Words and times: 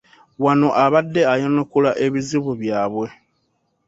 Wano 0.43 0.69
abadde 0.83 1.21
ayanukula 1.33 1.91
ebizibu 2.05 2.51
byabwe. 2.61 3.07